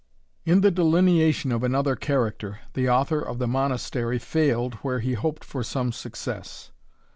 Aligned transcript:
In 0.45 0.61
the 0.61 0.71
delineation 0.71 1.51
of 1.51 1.61
another 1.61 1.95
character, 1.95 2.61
the 2.73 2.89
author 2.89 3.21
of 3.21 3.37
the 3.37 3.45
Monastery 3.47 4.17
failed, 4.17 4.73
where 4.81 4.99
he 4.99 5.13
hoped 5.13 5.43
for 5.43 5.61
some 5.61 5.91
success. 5.91 6.71